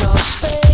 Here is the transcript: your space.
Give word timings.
your 0.00 0.16
space. 0.16 0.69